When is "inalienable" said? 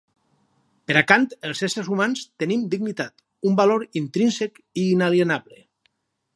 4.97-5.65